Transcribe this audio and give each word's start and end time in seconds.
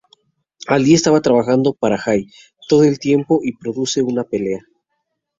Ali 0.65 0.95
estaba 0.95 1.21
trabajando 1.21 1.73
para 1.73 1.95
Jai 1.99 2.25
todo 2.67 2.83
el 2.85 2.97
tiempo 2.97 3.39
y 3.43 3.51
se 3.51 3.57
produce 3.59 4.01
una 4.01 4.23
pelea. 4.23 4.65